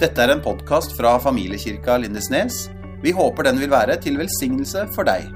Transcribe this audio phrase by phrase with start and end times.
[0.00, 2.70] Dette er en podkast fra familiekirka Lindesnes.
[3.02, 5.26] Vi håper den vil være til velsignelse for deg.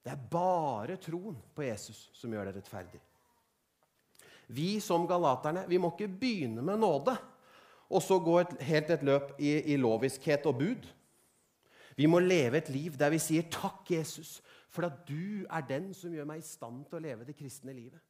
[0.00, 3.02] Det er bare troen på Jesus som gjør deg rettferdig.
[4.56, 7.18] Vi som galaterne vi må ikke begynne med nåde
[7.92, 10.88] og så gå et, helt et løp i, i loviskhet og bud.
[12.00, 14.40] Vi må leve et liv der vi sier 'Takk, Jesus,
[14.72, 17.76] for at du er den som gjør meg i stand til å leve det kristne
[17.76, 18.00] livet'.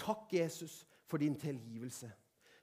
[0.00, 2.10] Takk, Jesus, for din tilgivelse.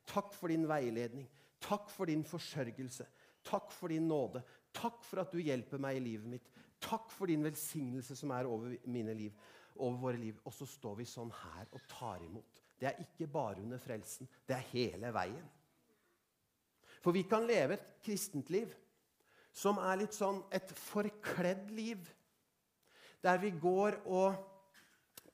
[0.08, 1.30] Takk for din veiledning.
[1.62, 3.06] Takk for din forsørgelse.
[3.44, 4.42] Takk for din nåde.
[4.74, 6.52] Takk for at du hjelper meg i livet mitt.
[6.82, 9.34] Takk for din velsignelse som er over mine liv,
[9.76, 10.40] over våre liv.
[10.46, 12.62] Og så står vi sånn her og tar imot.
[12.82, 14.30] Det er ikke bare under frelsen.
[14.48, 15.50] Det er hele veien.
[17.02, 18.74] For vi kan leve et kristent liv
[19.54, 22.02] som er litt sånn et forkledd liv.
[23.22, 24.38] Der vi går og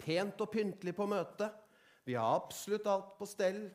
[0.01, 1.49] pent og pyntelig på møte.
[2.07, 3.67] Vi har absolutt alt på stell.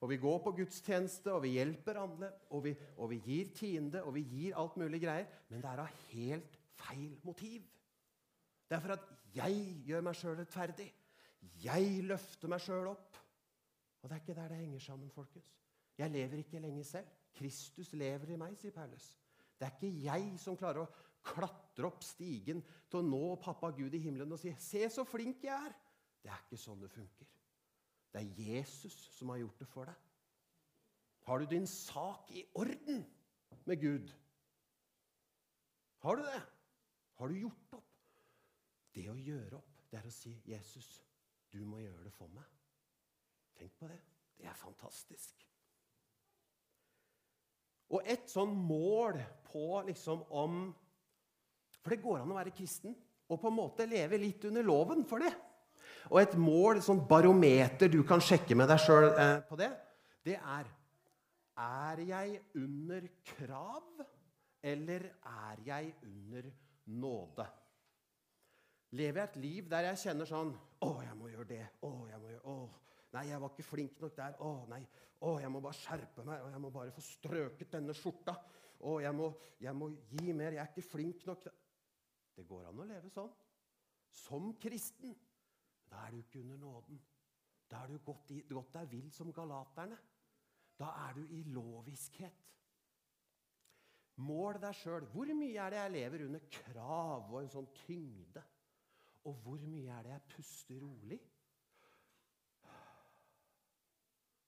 [0.00, 4.00] Og vi går på gudstjeneste, og vi hjelper andre, og vi, og vi gir tiende,
[4.02, 5.26] og vi gir alt mulig greier.
[5.50, 7.66] Men det er av helt feil motiv.
[8.64, 10.86] Det er for at jeg gjør meg sjøl rettferdig.
[11.60, 13.18] Jeg løfter meg sjøl opp.
[14.00, 15.50] Og det er ikke der det henger sammen, folkens.
[16.00, 17.10] Jeg lever ikke lenge selv.
[17.36, 19.10] Kristus lever i meg, sier Paulus.
[19.60, 20.92] Det er ikke jeg som klarer å
[21.28, 25.44] klatre opp stigen til å nå pappa Gud i himmelen og si 'Se så flink
[25.44, 25.76] jeg er'.
[26.22, 27.26] Det er ikke sånn det funker.
[28.12, 30.06] Det er Jesus som har gjort det for deg.
[31.28, 33.04] Har du din sak i orden
[33.64, 34.08] med Gud?
[36.02, 36.40] Har du det?
[37.20, 37.86] Har du gjort opp?
[38.94, 40.88] Det å gjøre opp, det er å si, 'Jesus,
[41.52, 42.56] du må gjøre det for meg'.
[43.54, 44.00] Tenk på det.
[44.38, 45.46] Det er fantastisk.
[47.90, 49.18] Og et sånn mål
[49.50, 50.62] på liksom om
[51.80, 52.92] For det går an å være kristen
[53.30, 55.30] og på en måte leve litt under loven for det.
[56.08, 59.70] Og et mål, et sånt barometer du kan sjekke med deg sjøl eh, på det,
[60.26, 60.68] det er
[61.60, 64.04] Er jeg under krav,
[64.62, 66.50] eller er jeg under
[66.86, 67.46] nåde?
[68.96, 71.64] Lever jeg et liv der jeg kjenner sånn Å, jeg må gjøre det.
[71.86, 72.56] Å, jeg må gjøre Å,
[73.14, 74.38] nei, jeg var ikke flink nok der.
[74.40, 74.80] Å, nei.
[75.20, 76.40] Å, jeg må bare skjerpe meg.
[76.40, 78.34] Å, jeg må bare få strøket denne skjorta.
[78.80, 79.28] Å, jeg må,
[79.60, 80.56] jeg må gi mer.
[80.56, 81.44] Jeg er ikke flink nok.
[82.36, 83.28] Det går an å leve sånn.
[84.22, 85.12] Som kristen.
[85.90, 87.00] Da er du ikke under nåden.
[87.70, 89.98] Da er du gått, i, gått deg vill som galaterne.
[90.78, 92.46] Da er du i loviskhet.
[94.20, 95.06] Mål deg sjøl.
[95.12, 98.42] Hvor mye er det jeg lever under krav og en sånn tyngde?
[99.28, 101.20] Og hvor mye er det jeg puster rolig?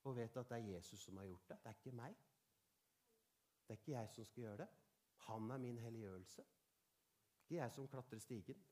[0.02, 1.58] Og vet at det er Jesus som har gjort det.
[1.62, 2.16] Det er ikke meg.
[3.62, 4.68] Det er ikke jeg som skal gjøre det.
[5.28, 6.44] Han er min helliggjørelse.
[7.42, 8.64] Ikke jeg som klatrer stigen.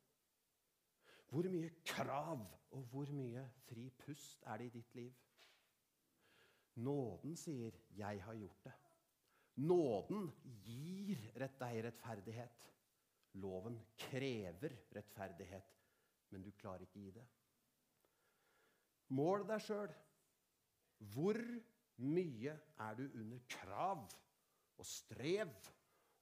[1.30, 2.40] Hvor mye krav
[2.74, 5.12] og hvor mye fri pust er det i ditt liv?
[6.74, 8.90] Nåden sier 'jeg har gjort det'.
[9.56, 10.30] Nåden
[10.64, 12.70] gir deg rettferdighet.
[13.32, 15.74] Loven krever rettferdighet,
[16.30, 17.26] men du klarer ikke gi det.
[19.08, 19.92] Mål deg sjøl.
[20.98, 21.38] Hvor
[21.96, 24.02] mye er du under krav
[24.78, 25.52] og strev?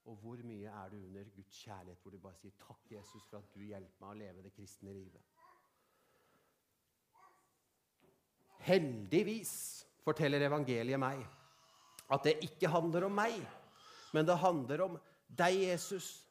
[0.09, 3.39] Og hvor mye er du under Guds kjærlighet, hvor du bare sier 'Takk, Jesus, for
[3.39, 5.35] at du hjelper meg å leve det kristne livet'?
[8.65, 9.53] Heldigvis
[10.05, 11.21] forteller evangeliet meg
[12.09, 13.37] at det ikke handler om meg,
[14.13, 14.99] men det handler om
[15.29, 16.27] deg, Jesus.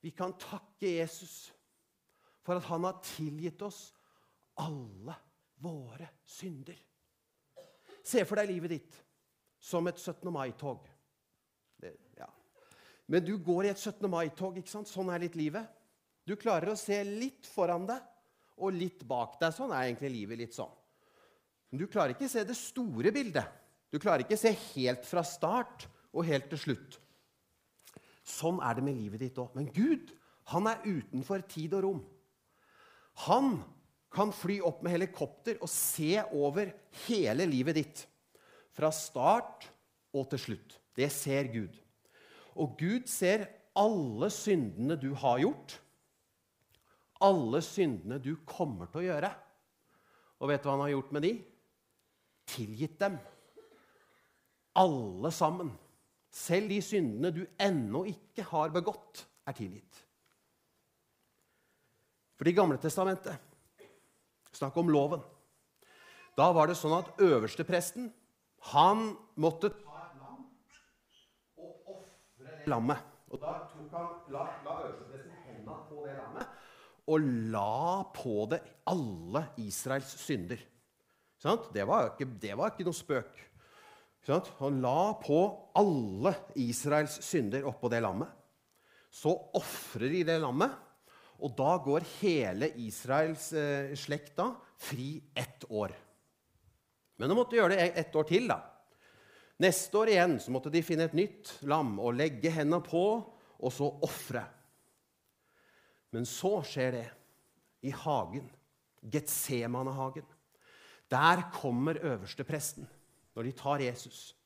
[0.00, 1.52] Vi kan takke Jesus
[2.42, 3.92] for at han har tilgitt oss
[4.56, 5.14] alle
[5.60, 6.80] våre synder.
[8.02, 9.00] Se for deg livet ditt
[9.60, 10.32] som et 17.
[10.32, 10.88] mai-tog.
[12.16, 12.39] Ja.
[13.10, 14.06] Men du går i et 17.
[14.10, 14.58] mai-tog.
[14.60, 14.88] ikke sant?
[14.88, 15.66] Sånn er litt livet.
[16.26, 18.04] Du klarer å se litt foran deg
[18.60, 19.54] og litt bak deg.
[19.56, 20.70] Sånn er egentlig livet litt sånn.
[21.70, 23.58] Men du klarer ikke å se det store bildet.
[23.90, 27.00] Du klarer ikke å se helt fra start og helt til slutt.
[28.26, 29.56] Sånn er det med livet ditt òg.
[29.58, 30.14] Men Gud
[30.50, 32.00] han er utenfor tid og rom.
[33.26, 33.58] Han
[34.10, 36.72] kan fly opp med helikopter og se over
[37.06, 38.02] hele livet ditt.
[38.74, 39.68] Fra start
[40.14, 40.78] og til slutt.
[40.94, 41.74] Det ser Gud.
[42.60, 43.46] Og Gud ser
[43.78, 45.76] alle syndene du har gjort.
[47.24, 49.30] Alle syndene du kommer til å gjøre.
[50.40, 51.32] Og vet du hva han har gjort med de?
[52.50, 53.18] Tilgitt dem.
[54.80, 55.72] Alle sammen.
[56.30, 60.04] Selv de syndene du ennå ikke har begått, er tilgitt.
[62.38, 63.48] For Det gamle testamentet
[64.56, 65.20] Snakk om loven.
[66.38, 68.08] Da var det sånn at øverstepresten
[68.72, 70.42] han måtte ta et lam
[71.60, 73.06] og ofre det lammet.
[73.30, 76.56] Og Da tok han, la, la øverstepresten hendene på det lammet
[77.10, 80.60] og la på det alle Israels synder.
[81.40, 83.40] Det var, ikke, det var ikke noe spøk.
[84.60, 85.40] Han la på
[85.80, 88.28] alle Israels synder oppå det lammet.
[89.10, 90.70] Så ofrer de det lammet,
[91.40, 95.96] og da går hele Israels eh, slekt da fri ett år.
[97.18, 98.46] Men de måtte gjøre det ett år til.
[98.52, 98.60] da.
[99.60, 103.04] Neste år igjen så måtte de finne et nytt lam og legge hendene på,
[103.60, 104.46] og så ofre.
[106.16, 107.06] Men så skjer det
[107.84, 108.46] i hagen,
[109.00, 110.24] Getsemanehagen.
[111.10, 112.88] Der kommer øverstepresten
[113.34, 114.36] når de tar Jesus.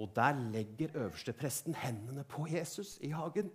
[0.00, 3.52] Og der legger øverstepresten hendene på Jesus i hagen.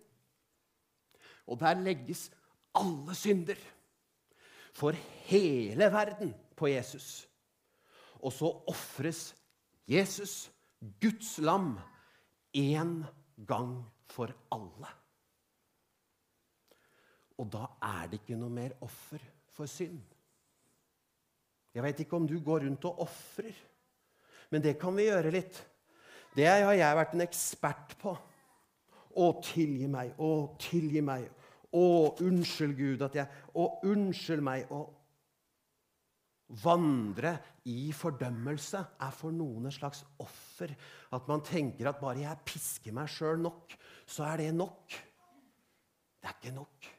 [1.47, 2.29] Og der legges
[2.77, 3.59] alle synder
[4.73, 4.93] for
[5.25, 7.27] hele verden på Jesus.
[8.21, 9.35] Og så ofres
[9.87, 11.73] Jesus, Guds lam,
[12.55, 13.03] én
[13.47, 13.75] gang
[14.07, 14.91] for alle.
[17.39, 19.21] Og da er det ikke noe mer offer
[19.55, 19.99] for synd.
[21.75, 23.53] Jeg vet ikke om du går rundt og ofrer,
[24.49, 25.59] men det kan vi gjøre litt.
[26.35, 28.15] Det har jeg vært en ekspert på.
[29.19, 31.27] Å, tilgi meg, å, tilgi meg.
[31.75, 31.85] Å,
[32.25, 34.69] unnskyld, Gud, at jeg Å, unnskyld meg.
[34.73, 34.85] Å
[36.63, 37.35] vandre
[37.69, 40.48] i fordømmelse er for noen et slags offer.
[41.15, 43.75] At man tenker at bare jeg pisker meg sjøl nok,
[44.09, 44.97] så er det nok.
[46.19, 46.89] Det er ikke nok.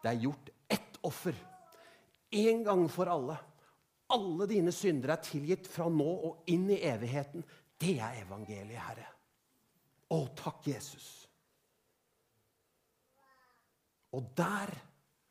[0.00, 1.38] Det er gjort ett offer.
[2.40, 3.38] En gang for alle
[4.10, 7.44] alle dine synder er tilgitt fra nå og inn i evigheten.
[7.80, 9.06] Det er evangeliet, Herre.
[10.10, 11.10] Å, takk, Jesus.
[14.16, 14.72] Og der,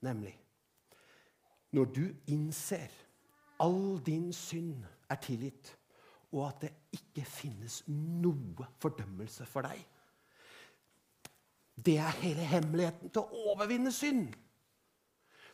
[0.08, 0.36] nemlig
[1.76, 2.90] Når du innser
[3.62, 5.76] all din synd er tilgitt,
[6.34, 9.80] og at det ikke finnes noe fordømmelse for deg
[11.80, 14.36] Det er hele hemmeligheten til å overvinne synd.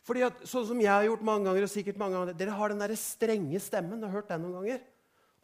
[0.06, 2.72] Fordi at, Sånn som jeg har gjort mange ganger, og sikkert mange ganger, Dere har
[2.72, 4.02] den der strenge stemmen.
[4.02, 4.84] Har hørt den noen ganger?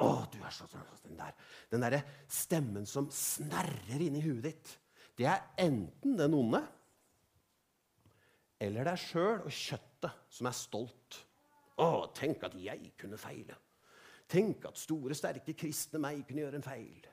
[0.03, 1.35] Å, du er så, sånn, Den der
[1.73, 4.73] den der stemmen som snerrer inni huet ditt.
[5.17, 6.61] Det er enten den onde
[8.63, 11.17] eller deg sjøl og kjøttet som er stolt.
[11.83, 13.57] Å, tenk at jeg kunne feile.
[14.33, 17.09] Tenk at store, sterke kristne meg kunne gjøre en feil.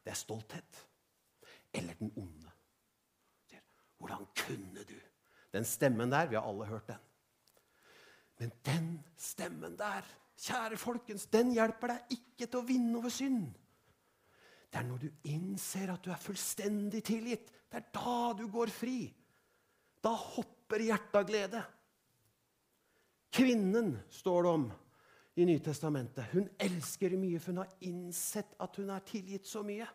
[0.00, 0.80] Det er stolthet.
[1.76, 2.48] Eller den onde.
[4.00, 4.96] Hvordan kunne du?
[5.52, 7.06] Den stemmen der, vi har alle hørt den.
[8.40, 8.86] Men den
[9.20, 10.06] stemmen der,
[10.40, 13.50] kjære folkens, den hjelper deg ikke til å vinne over synd.
[14.70, 17.50] Det er når du innser at du er fullstendig tilgitt.
[17.68, 19.02] Det er da du går fri.
[20.00, 21.60] Da hopper hjertet av glede.
[23.34, 24.70] Kvinnen står det om
[25.40, 26.30] i Nytestamentet.
[26.34, 29.86] Hun elsker mye, for hun har innsett at hun er tilgitt så mye.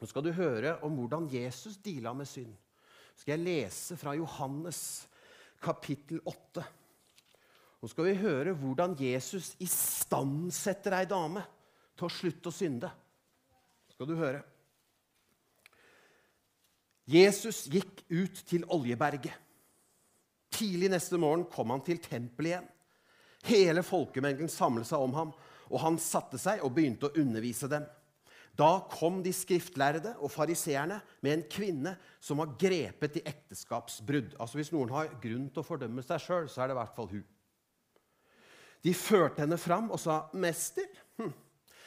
[0.00, 2.56] Nå skal du høre om hvordan Jesus deala med synd
[3.20, 4.78] skal jeg lese fra Johannes
[5.60, 6.62] kapittel 8.
[7.80, 11.42] Nå skal vi høre hvordan Jesus istandsetter ei dame
[11.96, 12.88] til å slutte å synde.
[13.92, 14.40] Skal du høre.
[17.10, 19.34] Jesus gikk ut til Oljeberget.
[20.54, 22.70] Tidlig neste morgen kom han til tempelet igjen.
[23.48, 25.32] Hele folkemengden samlet seg om ham,
[25.70, 27.86] og han satte seg og begynte å undervise dem.
[28.58, 34.34] Da kom de skriftlærde og fariseerne med en kvinne som var grepet i ekteskapsbrudd.
[34.42, 36.96] Altså Hvis noen har grunn til å fordømme seg sjøl, så er det i hvert
[36.96, 37.28] fall hun.
[38.80, 40.88] De førte henne fram og sa, 'Mester,
[41.20, 41.32] hm,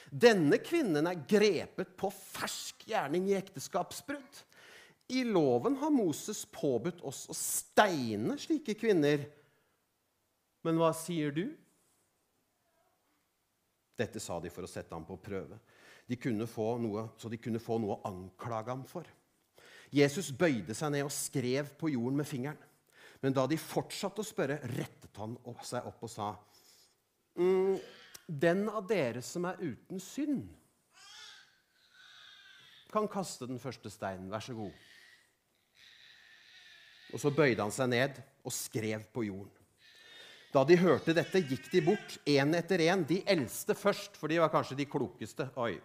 [0.10, 4.44] denne kvinnen er grepet på fersk gjerning i ekteskapsbrudd.'
[5.14, 9.26] I loven har Moses påbudt oss å steine slike kvinner.
[10.64, 11.46] Men hva sier du?
[14.00, 15.60] Dette sa de for å sette ham på prøve
[16.08, 16.18] de
[16.84, 19.08] noe, så de kunne få noe å anklage ham for.
[19.94, 22.58] Jesus bøyde seg ned og skrev på jorden med fingeren.
[23.22, 26.36] Men da de fortsatte å spørre, rettet han seg opp og sa,
[27.38, 27.80] mm,
[28.28, 30.50] 'Den av dere som er uten synd,
[32.92, 34.30] kan kaste den første steinen.
[34.30, 34.74] Vær så god.'
[37.14, 39.63] Og så bøyde han seg ned og skrev på jorden.
[40.54, 43.02] Da de hørte dette, gikk de bort, én etter én.
[43.10, 45.48] De eldste først, for de var kanskje de klokeste.
[45.58, 45.80] Oi,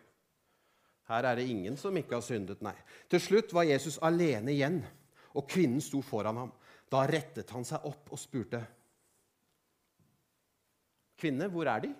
[1.09, 2.75] her er det ingen som ikke har syndet, nei.
[3.09, 4.83] Til slutt var Jesus alene igjen,
[5.33, 6.53] og kvinnen sto foran ham.
[6.93, 8.65] Da rettet han seg opp og spurte,
[11.19, 11.95] 'Kvinne, hvor er De?'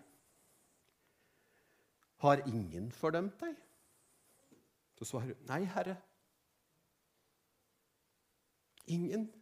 [2.19, 3.57] 'Har ingen fordømt deg?'
[4.99, 5.97] Så svarer hun, 'Nei, Herre.'
[8.87, 9.33] Ingen.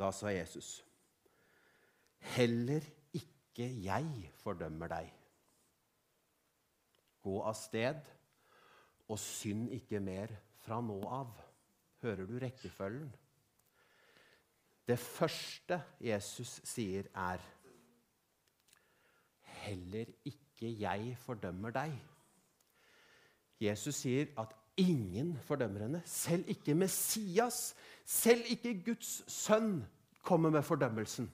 [0.00, 0.84] Da sa Jesus,
[2.20, 2.80] 'Heller
[3.12, 5.12] ikke jeg fordømmer deg.'
[7.20, 8.00] Gå av sted,
[9.08, 10.32] og synd ikke mer
[10.64, 11.34] fra nå av.
[12.00, 13.10] Hører du rekkefølgen?
[14.88, 17.44] Det første Jesus sier, er
[19.60, 21.92] Heller ikke jeg fordømmer deg.
[23.60, 26.02] Jesus sier at ingen fordømmer henne.
[26.08, 27.74] Selv ikke Messias,
[28.06, 29.80] selv ikke Guds sønn,
[30.24, 31.30] kommer med fordømmelsen.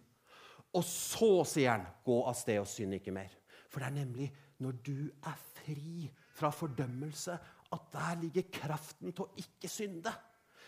[0.76, 3.34] Og så sier han, 'Gå av sted og synd ikke mer'.
[3.68, 7.38] For det er nemlig når du er fri fra fordømmelse,
[7.72, 10.12] at der ligger kraften til å ikke synde.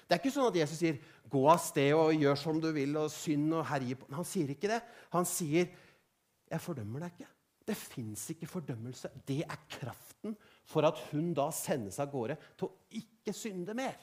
[0.08, 2.96] Det er ikke sånn at Jesus sier 'gå av sted og gjør som du vil'
[2.96, 4.82] og synd og herje på Han sier ikke det.
[5.12, 5.68] Han sier
[6.50, 7.34] 'jeg fordømmer deg ikke'.
[7.66, 9.10] Det fins ikke fordømmelse.
[9.26, 10.36] Det er kraften
[10.68, 13.96] for at hun da sendes av gårde til å ikke synde mer.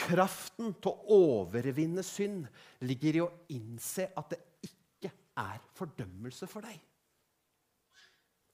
[0.00, 2.46] Kraften til å overvinne synd
[2.86, 5.10] ligger i å innse at det ikke
[5.42, 6.78] er fordømmelse for deg.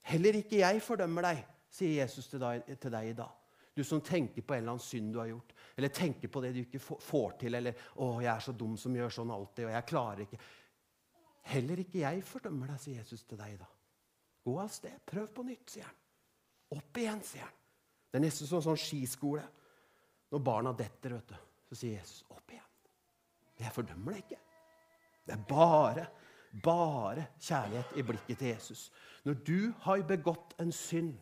[0.06, 3.32] Heller ikke jeg fordømmer deg, sier Jesus til deg, til deg i dag.
[3.76, 6.54] Du som tenker på en eller annen synd du har gjort, eller tenker på det
[6.54, 9.72] du ikke får til, eller 'Å, jeg er så dum som gjør sånn alltid', og
[9.74, 10.40] 'jeg klarer ikke'.
[11.52, 13.75] Heller ikke jeg fordømmer deg, sier Jesus til deg i dag.
[14.46, 14.94] Gå av sted.
[15.06, 15.96] Prøv på nytt, sier han.
[16.76, 17.54] Opp igjen, sier han.
[18.10, 19.42] Det er nesten som sånn skiskole.
[20.30, 21.36] Når barna detter, vet du,
[21.66, 22.62] så sier Jesus, 'Opp igjen'.
[23.58, 24.40] Jeg fordømmer deg ikke.
[25.26, 26.06] Det er bare,
[26.62, 28.90] bare kjærlighet i blikket til Jesus.
[29.24, 31.16] Når du har begått en synd,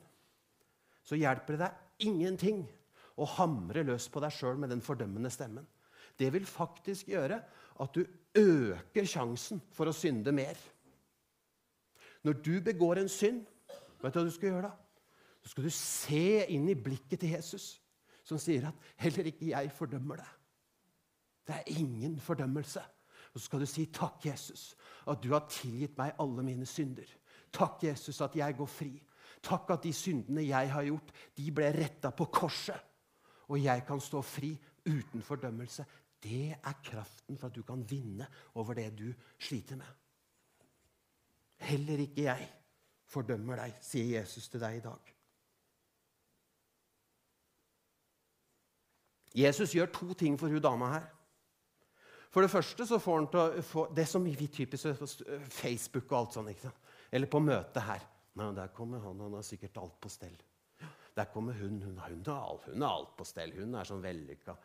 [1.05, 2.65] så hjelper det deg ingenting
[3.17, 5.67] å hamre løs på deg sjøl med den fordømmende stemmen.
[6.19, 7.41] Det vil faktisk gjøre
[7.81, 8.05] at du
[8.39, 10.59] øker sjansen for å synde mer.
[12.25, 13.45] Når du begår en synd,
[14.03, 14.73] vet du hva du skal gjøre da?
[15.45, 17.81] Så skal du se inn i blikket til Jesus,
[18.25, 20.37] som sier at 'heller ikke jeg fordømmer deg'.
[21.47, 22.81] Det er ingen fordømmelse.
[23.35, 24.77] Og så skal du si 'takk, Jesus,
[25.09, 27.19] at du har tilgitt meg alle mine synder'.
[27.53, 29.03] Takk, Jesus, at jeg går fri.
[29.43, 32.81] Takk at de syndene jeg har gjort, de ble retta på korset.
[33.49, 35.85] Og jeg kan stå fri uten fordømmelse.
[36.23, 39.87] Det er kraften for at du kan vinne over det du sliter med.
[41.59, 42.49] Heller ikke jeg
[43.09, 45.11] fordømmer deg, sier Jesus til deg i dag.
[49.35, 51.07] Jesus gjør to ting for hun dama her.
[52.35, 55.09] For det første så får han til å få det som vi typisk på
[55.51, 56.51] Facebook og alt sånt.
[56.51, 56.93] ikke sant?
[57.15, 58.03] Eller på møtet her.
[58.35, 60.35] Nei, Der kommer han, han har sikkert alt på stell.
[61.15, 63.53] Der kommer hun, hun, har, har alt på stell.
[63.55, 64.57] Hun er sånn vellykka.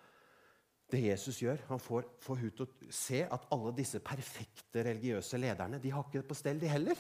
[0.90, 5.38] Det Jesus gjør, han får, får hun til å se at alle disse perfekte religiøse
[5.38, 6.98] lederne de har ikke det på stell, de heller.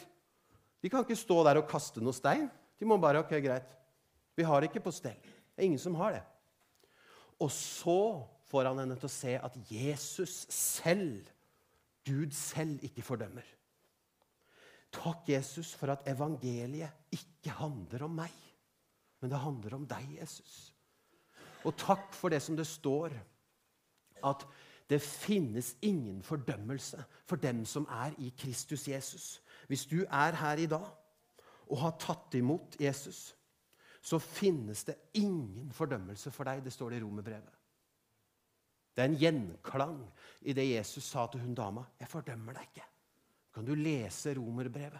[0.79, 2.45] De kan ikke stå der og kaste noe stein.
[2.79, 3.71] De må bare Ok, greit.
[4.37, 5.17] Vi har det ikke på stell.
[5.19, 6.21] Det er ingen som har det.
[7.43, 7.99] Og så
[8.51, 11.27] får han henne til å se at Jesus selv,
[12.07, 13.47] Gud selv, ikke fordømmer.
[14.95, 18.33] Takk, Jesus, for at evangeliet ikke handler om meg,
[19.19, 20.71] men det handler om deg, Jesus.
[21.67, 23.13] Og takk for det som det står,
[24.25, 24.45] at
[24.89, 29.41] det finnes ingen fordømmelse for dem som er i Kristus Jesus.
[29.67, 30.87] Hvis du er her i dag
[31.69, 33.35] og har tatt imot Jesus,
[34.01, 36.63] så finnes det ingen fordømmelse for deg.
[36.65, 37.55] Det står det i romerbrevet.
[38.95, 39.99] Det er en gjenklang
[40.41, 41.83] i det Jesus sa til hun dama.
[41.99, 42.89] 'Jeg fordømmer deg ikke.'
[43.53, 44.99] Kan du lese romerbrevet,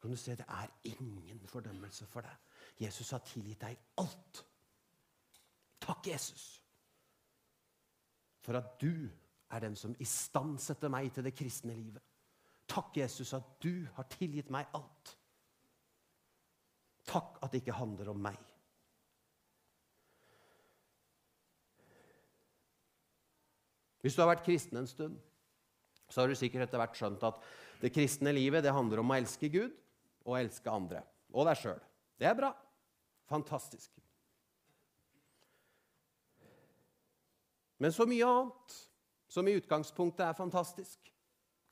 [0.00, 2.36] kan du se det er ingen fordømmelse for deg.
[2.80, 4.44] Jesus har tilgitt deg alt.
[5.80, 6.62] Takk, Jesus,
[8.48, 9.10] for at du
[9.52, 12.00] er den som istandsetter meg til det kristne livet.
[12.68, 15.12] Takk, Jesus, at du har tilgitt meg alt.
[17.08, 18.40] Takk at det ikke handler om meg.
[24.00, 25.20] Hvis du har vært kristen en stund,
[26.08, 27.44] så har du sikkert etter hvert skjønt at
[27.82, 29.74] det kristne livet det handler om å elske Gud
[30.24, 31.04] og elske andre.
[31.36, 31.80] Og deg sjøl.
[32.16, 32.54] Det er bra.
[33.28, 33.92] Fantastisk.
[37.78, 38.76] Men så mye annet
[39.30, 41.12] som i utgangspunktet er fantastisk,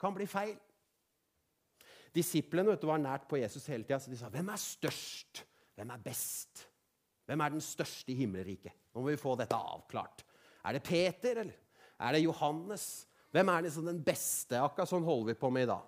[0.01, 0.57] kan bli feil.
[2.15, 5.45] Disiplene du, var nært på Jesus hele tida, så de sa, 'Hvem er størst?
[5.75, 6.67] Hvem er best?
[7.27, 10.25] Hvem er den største i himmelriket?' Nå må vi få dette avklart.
[10.65, 11.55] Er det Peter, eller
[12.01, 13.07] er det Johannes?
[13.31, 14.61] Hvem er liksom den beste?
[14.61, 15.85] Akkurat sånn holder vi på med i dag.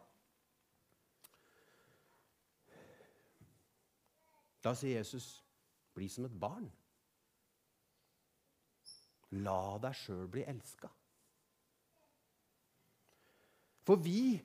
[4.62, 5.44] Da sier Jesus,
[5.94, 6.70] 'Bli som et barn'.
[9.36, 10.88] La deg sjøl bli elska.
[13.88, 14.38] For vi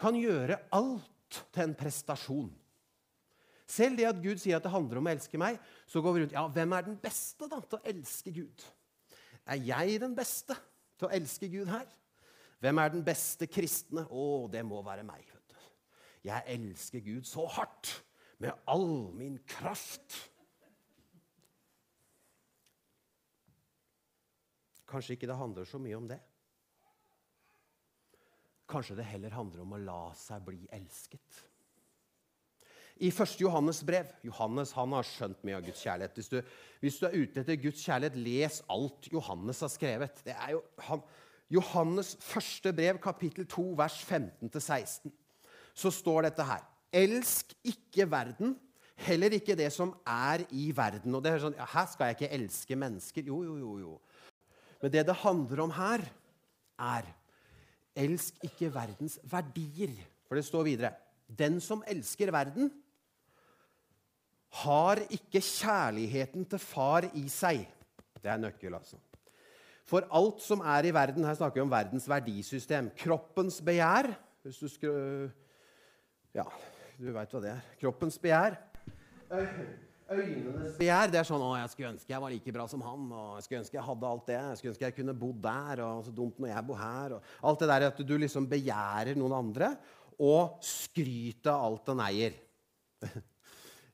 [0.00, 2.50] kan gjøre alt til en prestasjon.
[3.72, 6.22] Selv det at Gud sier at det handler om å elske meg, så går vi
[6.22, 8.64] rundt Ja, hvem er den beste da, til å elske Gud?
[9.48, 10.56] Er jeg den beste
[10.98, 11.86] til å elske Gud her?
[12.62, 14.04] Hvem er den beste kristne?
[14.06, 15.24] Å, det må være meg.
[15.24, 15.62] vet du.
[16.28, 17.96] Jeg elsker Gud så hardt,
[18.42, 20.18] med all min kraft.
[24.92, 26.18] Kanskje ikke det handler så mye om det.
[28.68, 31.42] Kanskje det heller handler om å la seg bli elsket.
[33.02, 33.40] I 1.
[33.40, 36.18] Johannes brev Johannes han har skjønt mye av Guds kjærlighet.
[36.18, 36.36] Hvis du,
[36.84, 40.20] hvis du er ute etter Guds kjærlighet, les alt Johannes har skrevet.
[40.26, 41.02] Det er jo han,
[41.52, 45.10] Johannes første brev, kapittel 2, vers 15-16.
[45.74, 46.62] Så står dette her.
[46.92, 48.54] Elsk ikke verden,
[49.02, 51.16] heller ikke det som er i verden.
[51.16, 53.28] Og det er sånn, Her skal jeg ikke elske mennesker.
[53.32, 53.76] Jo, jo, jo.
[53.82, 53.98] jo.
[54.82, 56.04] Men det det handler om her,
[56.82, 57.10] er
[57.92, 59.92] Elsk ikke verdens verdier.
[60.24, 60.94] For det står videre
[61.28, 62.70] Den som elsker verden,
[64.64, 67.62] har ikke kjærligheten til far i seg.
[68.20, 68.98] Det er nøkkel, altså.
[69.88, 72.90] For alt som er i verden Her snakker vi om verdens verdisystem.
[72.96, 74.12] Kroppens begjær
[74.42, 74.92] Hvis du skru...
[76.34, 76.44] Ja,
[76.98, 77.64] du veit hva det er.
[77.80, 78.56] Kroppens begjær.
[80.12, 81.10] Øynenes begjær.
[81.10, 83.44] Det er sånn 'Å, jeg skulle ønske jeg var like bra som han.' og 'Jeg
[83.44, 86.14] skulle ønske jeg hadde alt det.' 'Jeg skulle ønske jeg kunne bodd der.' og 'Så
[86.14, 89.76] dumt når jeg bor her.' Og alt det der at du liksom begjærer noen andre
[90.20, 92.32] og skryter av alt den eier.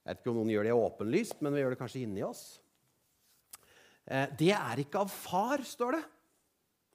[0.09, 2.61] Jeg vet ikke om noen gjør det åpenlyst, men vi gjør det kanskje inni oss.
[4.09, 6.05] Eh, det er ikke av far, står det.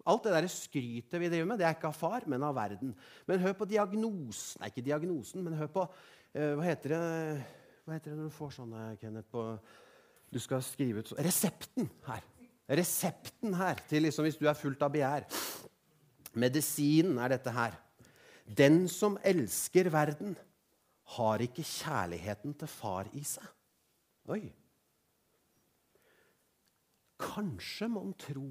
[0.09, 2.95] Alt det der skrytet vi driver med, det er ikke av far, men av verden.
[3.29, 7.03] Men hør på diagnosen Nei, ikke diagnosen, men hør på uh, Hva heter det
[7.83, 9.43] Hva heter det når du får sånne, Kenneth, på
[10.33, 12.23] Du skal skrive ut Resepten her.
[12.69, 15.27] Resepten her til liksom hvis du er fullt av begjær.
[16.39, 17.75] Medisinen er dette her.
[18.47, 20.37] Den som elsker verden,
[21.13, 23.45] har ikke kjærligheten til far i seg.
[24.31, 24.43] Oi.
[27.19, 28.47] Kanskje man tro,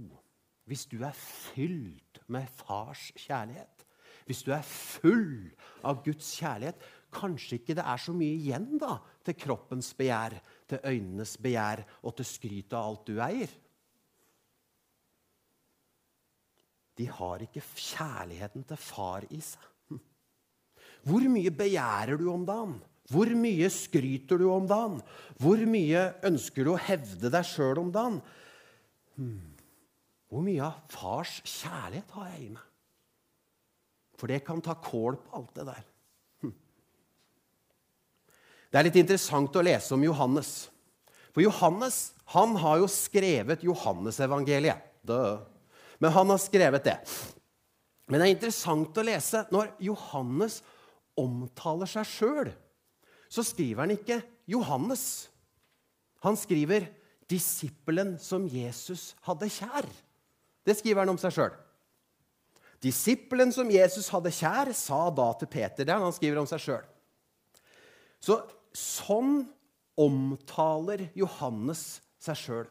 [0.68, 3.86] hvis du er fylt med fars kjærlighet,
[4.28, 5.48] hvis du er full
[5.82, 6.76] av Guds kjærlighet,
[7.12, 10.38] kanskje ikke det er så mye igjen da til kroppens begjær,
[10.68, 13.52] til øynenes begjær og til skrytet av alt du eier.
[17.00, 19.68] De har ikke kjærligheten til far i seg.
[21.08, 22.80] Hvor mye begjærer du om dagen?
[23.12, 25.00] Hvor mye skryter du om dagen?
[25.40, 28.20] Hvor mye ønsker du å hevde deg sjøl om dagen?
[29.16, 29.48] Hmm.
[30.32, 32.68] Hvor mye av fars kjærlighet har jeg i meg?
[34.16, 35.88] For det kan ta kål på alt det der.
[38.72, 40.70] Det er litt interessant å lese om Johannes.
[41.36, 44.80] For Johannes han har jo skrevet Johannesevangeliet.
[46.00, 46.96] Men han har skrevet det.
[48.08, 50.62] Men det er interessant å lese når Johannes
[51.20, 52.50] omtaler seg sjøl,
[53.28, 55.28] så skriver han ikke Johannes.
[56.24, 56.88] Han skriver
[57.28, 59.88] 'disippelen som Jesus hadde kjær'.
[60.64, 61.54] Det skriver han om seg sjøl.
[62.82, 65.84] Disippelen som Jesus hadde kjær, sa da til Peter.
[65.84, 66.84] Det han skriver om seg sjøl.
[68.22, 68.40] Så
[68.76, 69.42] sånn
[70.00, 72.68] omtaler Johannes seg sjøl.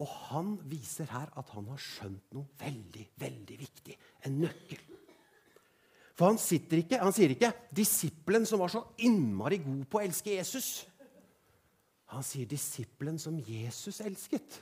[0.00, 3.96] Og han viser her at han har skjønt noe veldig, veldig viktig.
[4.26, 4.80] En nøkkel.
[6.16, 10.34] For han, ikke, han sier ikke 'disippelen som var så innmari god på å elske
[10.34, 10.84] Jesus'.
[12.12, 14.60] Han sier 'disippelen som Jesus elsket'.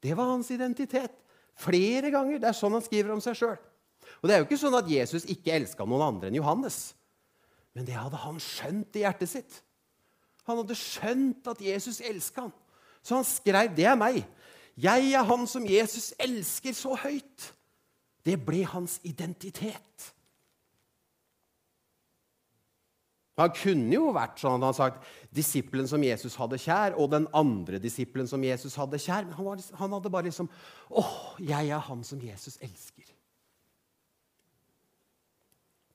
[0.00, 1.12] Det var hans identitet.
[1.56, 2.38] Flere ganger.
[2.38, 3.58] Det er sånn han skriver om seg sjøl.
[4.22, 6.94] Og det er jo ikke sånn at Jesus ikke elska noen andre enn Johannes.
[7.74, 9.62] Men det hadde han skjønt i hjertet sitt.
[10.46, 12.54] Han hadde skjønt at Jesus elska han.
[13.02, 14.24] Så han skrev 'Det er meg'.
[14.76, 17.52] Jeg er han som Jesus elsker så høyt.
[18.24, 20.12] Det ble hans identitet.
[23.36, 27.26] Han kunne jo vært sånn at han sagt disippelen som Jesus hadde kjær, og den
[27.36, 29.26] andre disippelen som Jesus hadde kjær.
[29.26, 30.48] Men han, var, han hadde bare liksom
[30.88, 33.04] åh, jeg er han som Jesus elsker.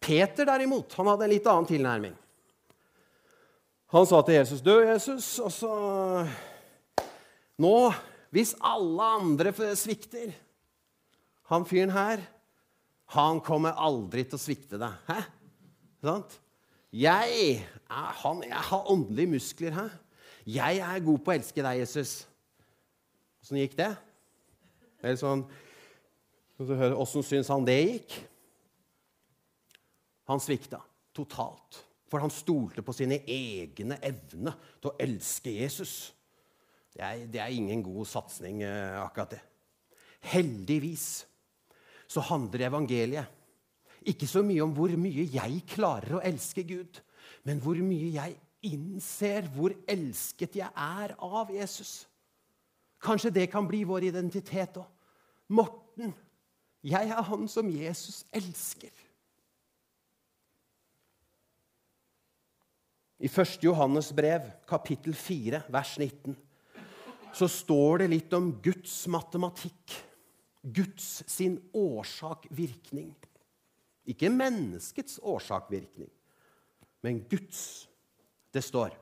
[0.01, 2.13] Peter derimot, han hadde en litt annen tilnærming.
[3.91, 5.71] Han sa til Jesus, 'Dø, Jesus, Og så
[7.57, 7.91] Nå,
[8.31, 10.31] hvis alle andre svikter
[11.51, 12.21] Han fyren her,
[13.11, 15.19] han kommer aldri til å svikte deg.' Hæ?
[16.01, 16.39] Sant?
[16.91, 19.85] Jeg, er han, jeg har åndelige muskler Hæ?
[20.47, 22.15] Jeg er god på å elske deg, Jesus.
[23.43, 23.91] Åssen gikk det?
[25.03, 25.45] Eller sånn
[26.61, 28.19] Åssen syns han det gikk?
[30.29, 30.79] Han svikta
[31.15, 31.90] totalt.
[32.11, 36.11] For han stolte på sine egne evner til å elske Jesus.
[36.91, 39.41] Det er, det er ingen god satsing, eh, akkurat det.
[40.33, 41.23] Heldigvis
[42.11, 43.37] så handler evangeliet
[44.11, 46.99] ikke så mye om hvor mye jeg klarer å elske Gud,
[47.45, 52.05] men hvor mye jeg innser hvor elsket jeg er av Jesus.
[53.01, 54.89] Kanskje det kan bli vår identitet òg.
[55.51, 56.13] Morten,
[56.85, 58.93] jeg er han som Jesus elsker.
[63.21, 63.59] I 1.
[63.61, 66.33] Johannes brev, kapittel 4, vers 19,
[67.37, 69.93] så står det litt om Guds matematikk.
[70.61, 73.13] Guds sin årsak-virkning.
[74.09, 76.09] Ikke menneskets årsak-virkning,
[77.05, 77.87] men Guds.
[78.51, 78.97] Det står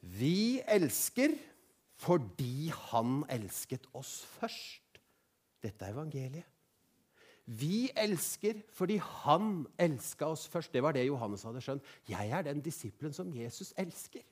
[0.00, 1.34] Vi elsker
[2.00, 5.02] fordi Han elsket oss først.
[5.62, 6.53] Dette er evangeliet.
[7.44, 10.72] Vi elsker fordi Han elska oss først.
[10.72, 11.84] Det var det Johannes hadde skjønt.
[12.08, 14.24] Jeg er den disippelen som Jesus elsker.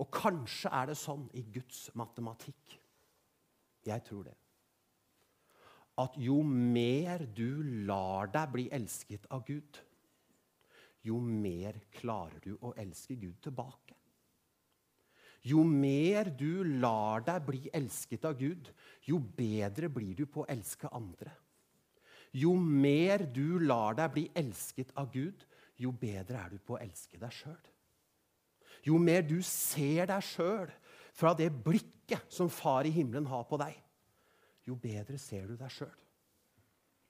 [0.00, 2.78] Og kanskje er det sånn i Guds matematikk.
[3.86, 4.34] Jeg tror det.
[6.00, 9.78] At jo mer du lar deg bli elsket av Gud,
[11.04, 13.93] jo mer klarer du å elske Gud tilbake.
[15.44, 18.70] Jo mer du lar deg bli elsket av Gud,
[19.04, 21.34] jo bedre blir du på å elske andre.
[22.32, 25.44] Jo mer du lar deg bli elsket av Gud,
[25.76, 27.60] jo bedre er du på å elske deg sjøl.
[28.84, 30.72] Jo mer du ser deg sjøl
[31.14, 33.76] fra det blikket som Far i himmelen har på deg,
[34.64, 35.94] jo bedre ser du deg sjøl.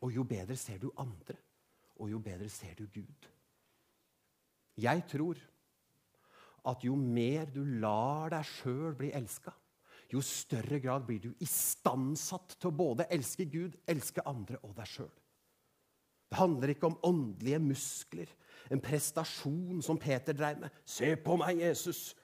[0.05, 1.39] Og jo bedre ser du andre,
[2.03, 3.31] og jo bedre ser du Gud.
[4.77, 5.39] Jeg tror
[6.71, 9.53] at jo mer du lar deg sjøl bli elska,
[10.13, 14.89] jo større grad blir du istandsatt til å både elske Gud, elske andre og deg
[14.89, 15.13] sjøl.
[16.31, 18.31] Det handler ikke om åndelige muskler,
[18.73, 20.71] en prestasjon som Peter dreiv med.
[20.85, 22.15] 'Se på meg, Jesus!'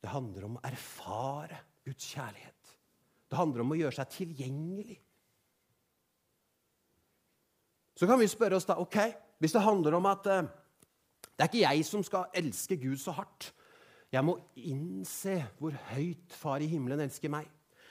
[0.00, 2.76] Det handler om å erfare Guds kjærlighet.
[3.30, 5.00] Det handler om å gjøre seg tilgjengelig.
[7.96, 8.98] Så kan vi spørre oss da ok,
[9.38, 10.46] Hvis det handler om at uh,
[11.36, 13.52] det er ikke jeg som skal elske Gud så hardt
[14.12, 17.48] Jeg må innse hvor høyt Far i himmelen elsker meg.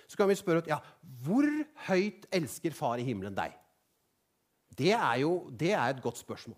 [0.08, 0.80] Så kan vi spørre ja,
[1.26, 1.46] hvor
[1.90, 3.54] høyt elsker Far i himmelen deg?
[4.76, 6.58] Det er jo det er et godt spørsmål.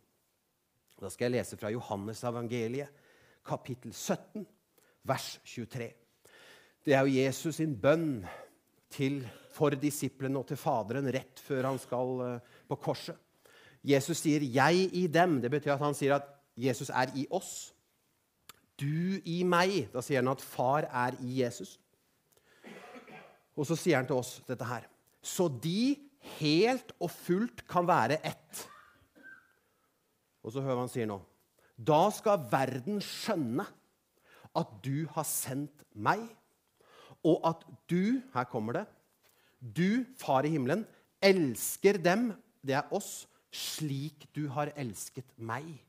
[0.97, 2.89] Da skal jeg lese fra Johannes evangeliet,
[3.45, 4.45] kapittel 17,
[5.05, 5.89] vers 23.
[6.85, 8.23] Det er jo Jesus sin bønn
[8.93, 9.19] til,
[9.53, 13.17] for disiplene og til Faderen rett før han skal uh, på korset.
[13.83, 15.41] Jesus sier 'jeg i dem'.
[15.41, 17.71] Det betyr at han sier at Jesus er i oss.
[18.77, 19.87] Du i meg.
[19.93, 21.77] Da sier han at far er i Jesus.
[23.57, 24.85] Og så sier han til oss dette her.
[25.21, 25.97] Så de
[26.37, 28.67] helt og fullt kan være ett.
[30.45, 31.17] Og så hører vi han sier nå.
[31.77, 33.65] Da skal verden skjønne
[34.57, 36.23] at du har sendt meg,
[37.25, 38.85] og at du Her kommer det.
[39.61, 40.85] Du, Far i himmelen,
[41.21, 42.31] elsker dem,
[42.65, 45.86] det er oss, slik du har elsket meg.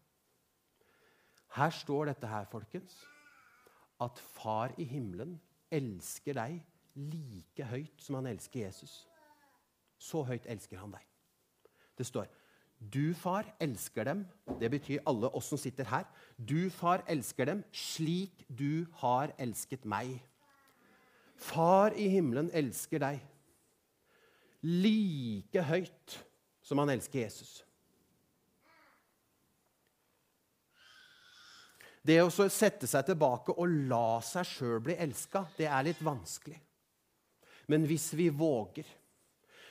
[1.58, 2.96] Her står dette her, folkens,
[4.00, 5.38] at Far i himmelen
[5.74, 6.60] elsker deg
[6.98, 9.00] like høyt som han elsker Jesus.
[9.98, 11.02] Så høyt elsker han deg.
[11.98, 12.28] Det står
[12.78, 14.20] du, far, elsker dem.
[14.60, 16.04] Det betyr alle oss som sitter her.
[16.38, 20.12] Du, far, elsker dem slik du har elsket meg.
[21.38, 23.18] Far i himmelen elsker deg
[24.62, 26.18] like høyt
[26.62, 27.62] som han elsker Jesus.
[32.08, 36.56] Det å sette seg tilbake og la seg sjøl bli elska, det er litt vanskelig.
[37.68, 38.86] Men hvis vi våger,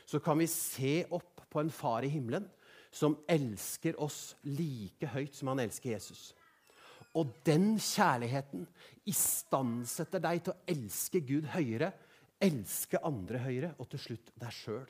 [0.06, 2.46] så kan vi se opp på en far i himmelen
[2.94, 6.30] som elsker oss like høyt som han elsker Jesus.
[7.18, 8.68] Og den kjærligheten
[9.10, 11.90] istandsetter deg til å elske Gud høyere,
[12.38, 14.86] elske andre høyere, og til slutt deg sjøl.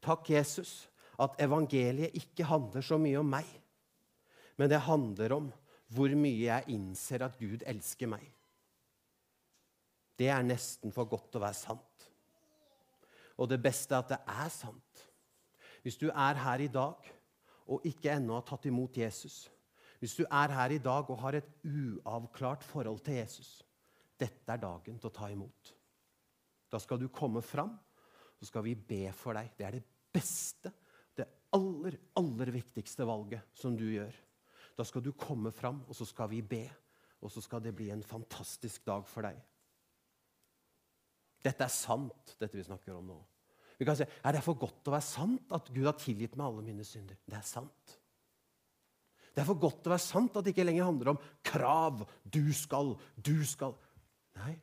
[0.00, 0.86] Takk, Jesus,
[1.20, 3.48] at evangeliet ikke handler så mye om meg,
[4.56, 5.52] men det handler om
[5.92, 8.24] hvor mye jeg innser at Gud elsker meg.
[10.16, 12.06] Det er nesten for godt til å være sant.
[13.36, 15.04] Og det beste er at det er sant.
[15.84, 17.12] Hvis du er her i dag
[17.70, 19.44] og ikke ennå har tatt imot Jesus,
[20.00, 23.60] hvis du er her i dag og har et uavklart forhold til Jesus,
[24.16, 25.72] dette er dagen til å ta imot.
[26.72, 27.74] Da skal du komme fram,
[28.36, 29.52] så skal vi be for deg.
[29.56, 30.72] Det er det beste,
[31.16, 34.16] det aller, aller viktigste valget som du gjør.
[34.76, 36.64] Da skal du komme fram, og så skal vi be.
[37.24, 39.38] Og så skal det bli en fantastisk dag for deg.
[41.46, 43.16] Dette er sant, dette vi snakker om nå.
[43.78, 46.48] Vi kan si, Er det for godt å være sant at Gud har tilgitt meg
[46.48, 47.18] alle mine synder?
[47.24, 47.96] Det er sant.
[49.36, 52.06] Det er for godt å være sant at det ikke lenger handler om krav.
[52.24, 53.76] Du skal, du skal.
[54.40, 54.54] Nei,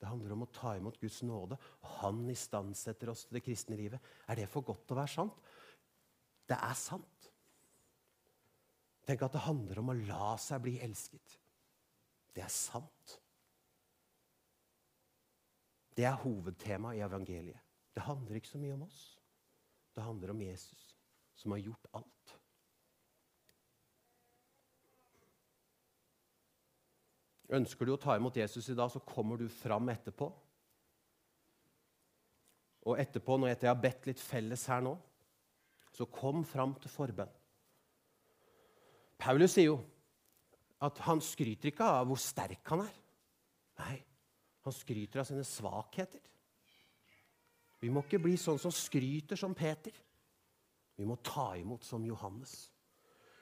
[0.00, 1.58] det handler om å ta imot Guds nåde.
[1.84, 4.00] Og Han istandsetter oss til det kristne livet.
[4.28, 5.52] Er det for godt å være sant?
[6.48, 7.13] Det er sant.
[9.04, 11.36] Tenk at det handler om å la seg bli elsket.
[12.34, 13.18] Det er sant.
[15.94, 17.60] Det er hovedtemaet i evangeliet.
[17.94, 19.02] Det handler ikke så mye om oss.
[19.94, 20.88] Det handler om Jesus,
[21.38, 22.32] som har gjort alt.
[27.54, 30.26] Ønsker du å ta imot Jesus i dag, så kommer du fram etterpå.
[32.90, 34.96] Og etterpå, når jeg har bedt litt felles her nå,
[35.94, 37.30] så kom fram til forbønn.
[39.24, 39.78] Paulus sier jo
[40.84, 42.92] at han skryter ikke av hvor sterk han er.
[43.80, 43.96] Nei,
[44.66, 46.20] han skryter av sine svakheter.
[47.80, 49.92] Vi må ikke bli sånn som skryter som Peter.
[50.96, 52.52] Vi må ta imot som Johannes.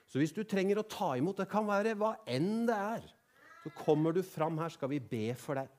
[0.07, 3.05] Så hvis du trenger å ta imot, det kan være hva enn det er,
[3.63, 5.71] så kommer du fram her, skal vi be for deg.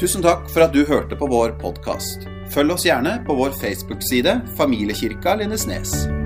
[0.00, 2.26] Tusen takk for at du hørte på vår podkast.
[2.54, 6.23] Følg oss gjerne på vår Facebook-side Familiekirka Lindesnes.